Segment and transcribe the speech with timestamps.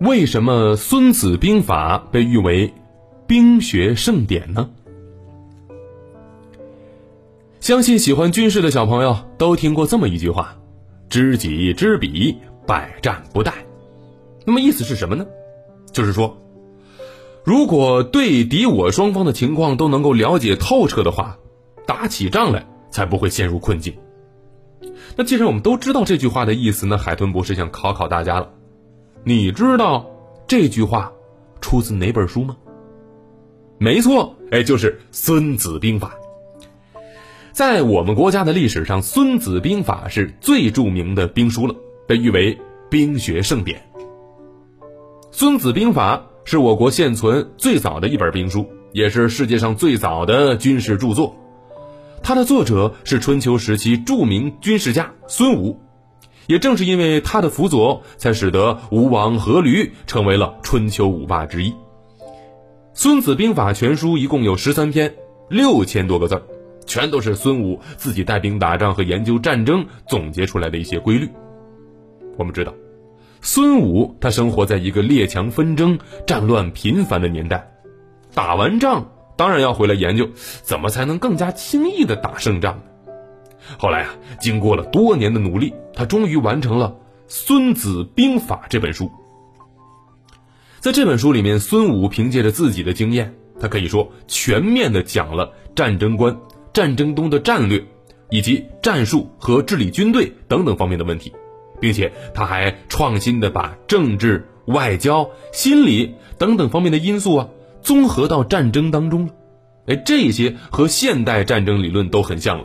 [0.00, 2.74] 为什么《孙子兵法》被誉为
[3.26, 4.68] 兵学盛典呢？
[7.60, 10.56] 相信喜欢军事的小朋友都听过这么一句话
[11.08, 12.36] ：“知己知彼，
[12.66, 13.52] 百战不殆。”
[14.44, 15.24] 那么意思是什么呢？
[15.92, 16.36] 就是说，
[17.44, 21.38] 如果对敌我双方的情况都能够了解透彻的话，
[21.86, 23.94] 打起仗来才不会陷入困境。
[25.16, 28.50] 那既然我们都知道这句话的意思，那海豚博士想考考大家了：
[29.26, 30.04] 你知道
[30.46, 31.10] 这句话
[31.62, 32.54] 出自哪本书吗？
[33.78, 36.14] 没错，哎，就是《孙子兵法》。
[37.50, 41.74] 在我们国家的历史上，《孙子兵法》是最著名的兵书了，
[42.06, 42.58] 被誉为
[42.90, 43.80] 兵学盛典。
[45.30, 51.34] 《孙子兵法》是我国现存最早的一本兵书，也是世界上最早的军事著作。
[52.22, 55.80] 它的作者是春秋时期著名军事家孙武，
[56.46, 61.70] 也正是因为他的辅佐，才使得吴王阖闾成为了春秋五霸之一。
[62.94, 65.14] 《孙子兵法》全书一共有十三篇，
[65.48, 66.42] 六千多个字儿。
[66.86, 71.30] 全都是孙武自己带兵打仗和研究战争总结出来的一些规律。
[72.36, 72.74] 我们知道，
[73.40, 77.70] 孙武他生活在一个列强纷争、战乱频繁的年代，
[78.34, 82.82] 打完仗当然要回来研究怎么才能更加轻易的打胜仗。
[83.78, 86.88] 后来啊，经过了多年的努力，他终于完成了
[87.28, 89.10] 《孙子兵法》这本书。
[90.80, 96.36] 在这本书里面，孙武凭借着自己的经验，他可以说全面的讲了战争观。
[96.74, 97.84] 战争中的战略，
[98.30, 101.32] 以及战术和治理军队等等方面的问题，
[101.80, 107.48] 并且他还创新的把政治、外交、心理等等方面的因素啊
[107.80, 109.32] 综合到战争当中了。
[109.86, 112.64] 哎，这些和现代战争理论都很像了。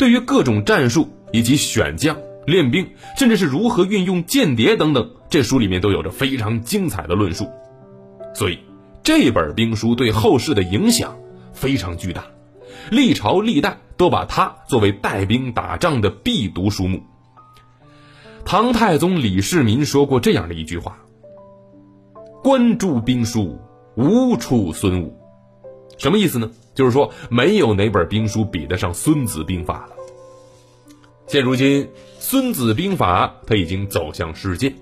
[0.00, 7.50] 对于各种战术以及选将、练兵，甚至是如何运用间谍等等，这书里面都有着非常精彩的论述。
[8.34, 8.60] 所以，
[9.02, 11.18] 这本兵书对后世的影响
[11.52, 12.24] 非常巨大。
[12.90, 17.02] 历朝历代都把它作为带兵打仗的必读书目。
[18.46, 20.96] 唐太宗李世民说过这样的一句话
[22.42, 23.60] ：“观诸兵书，
[23.96, 25.14] 无出孙武。”
[26.00, 26.50] 什么意思呢？
[26.74, 29.96] 就是说没有哪本兵书比得上《孙子兵法》了。
[31.26, 31.84] 现如今，
[32.18, 34.74] 《孙子兵法》它已经走向世界，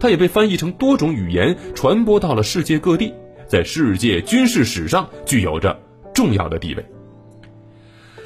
[0.00, 3.12] 它也被翻译成多种语言，传播到了世界各地，
[3.46, 5.78] 在世界军事史上具有着
[6.14, 6.86] 重要的地位。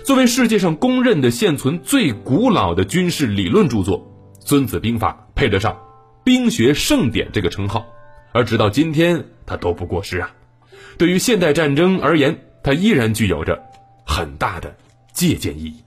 [0.05, 3.99] 作为世界上公认的现存最古老的军事理论著作，
[4.39, 5.77] 《孙子兵法》配得上
[6.23, 7.85] “兵学盛典”这个称号，
[8.33, 10.31] 而直到今天，它都不过时啊。
[10.99, 13.63] 对于现代战争而言，它依然具有着
[14.07, 14.75] 很大的
[15.13, 15.83] 借鉴意义。